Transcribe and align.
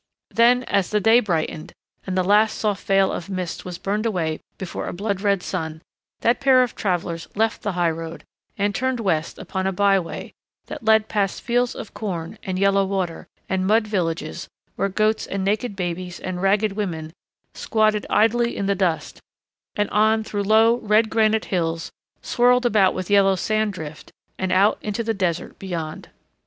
Then 0.31 0.63
as 0.63 0.89
the 0.89 0.99
day 0.99 1.19
brightened 1.19 1.73
and 2.07 2.17
the 2.17 2.23
last 2.23 2.57
soft 2.57 2.87
veil 2.87 3.11
of 3.11 3.29
mist 3.29 3.65
was 3.65 3.77
burned 3.77 4.07
away 4.07 4.39
before 4.57 4.87
a 4.87 4.93
blood 4.93 5.21
red 5.21 5.43
sun, 5.43 5.83
that 6.21 6.39
pair 6.39 6.63
of 6.63 6.73
travelers 6.73 7.27
left 7.35 7.61
the 7.61 7.73
highroad 7.73 8.23
and 8.57 8.73
turned 8.73 8.99
west 8.99 9.37
upon 9.37 9.67
a 9.67 9.71
byway 9.71 10.33
that 10.65 10.83
led 10.83 11.07
past 11.07 11.43
fields 11.43 11.75
of 11.75 11.93
corn 11.93 12.39
and 12.41 12.57
yellow 12.57 12.83
water 12.83 13.27
and 13.47 13.67
mud 13.67 13.85
villages 13.85 14.47
where 14.75 14.89
goats 14.89 15.27
and 15.27 15.45
naked 15.45 15.75
babies 15.75 16.19
and 16.19 16.41
ragged 16.41 16.71
women 16.71 17.13
squatted 17.53 18.07
idly 18.09 18.57
in 18.57 18.65
the 18.65 18.73
dust, 18.73 19.19
and 19.75 19.87
on 19.91 20.23
through 20.23 20.41
low, 20.41 20.77
red 20.77 21.11
granite 21.11 21.45
hills 21.53 21.91
swirled 22.23 22.65
about 22.65 22.95
with 22.95 23.11
yellow 23.11 23.35
sand 23.35 23.71
drift 23.71 24.11
and 24.39 24.51
out 24.51 24.79
into 24.81 25.03
the 25.03 25.13
desert 25.13 25.59
beyond. 25.59 26.09